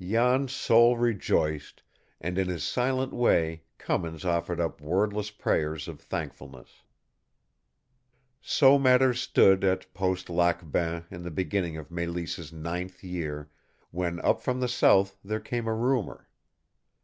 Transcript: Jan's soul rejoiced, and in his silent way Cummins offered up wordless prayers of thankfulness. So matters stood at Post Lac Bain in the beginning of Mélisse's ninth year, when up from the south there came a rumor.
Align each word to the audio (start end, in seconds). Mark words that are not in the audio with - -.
Jan's 0.00 0.52
soul 0.52 0.96
rejoiced, 0.96 1.82
and 2.20 2.38
in 2.38 2.46
his 2.46 2.62
silent 2.62 3.12
way 3.12 3.64
Cummins 3.76 4.24
offered 4.24 4.60
up 4.60 4.80
wordless 4.80 5.32
prayers 5.32 5.88
of 5.88 6.00
thankfulness. 6.00 6.84
So 8.40 8.78
matters 8.78 9.20
stood 9.20 9.64
at 9.64 9.92
Post 9.92 10.30
Lac 10.30 10.70
Bain 10.70 11.06
in 11.10 11.24
the 11.24 11.30
beginning 11.32 11.76
of 11.76 11.88
Mélisse's 11.88 12.52
ninth 12.52 13.02
year, 13.02 13.50
when 13.90 14.20
up 14.20 14.40
from 14.42 14.60
the 14.60 14.68
south 14.68 15.18
there 15.24 15.40
came 15.40 15.66
a 15.66 15.74
rumor. 15.74 16.28